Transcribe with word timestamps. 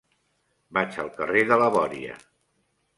Vaig 0.79 0.97
al 1.05 1.13
carrer 1.19 1.45
de 1.53 1.61
la 1.65 1.71
Bòria. 1.79 2.21